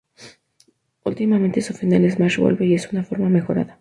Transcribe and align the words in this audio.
Ultimate 1.03 1.61
su 1.61 1.75
final 1.75 2.09
Smash 2.09 2.39
vuelve 2.39 2.65
y 2.65 2.73
es 2.73 2.91
una 2.91 3.03
forma 3.03 3.29
mejorada. 3.29 3.69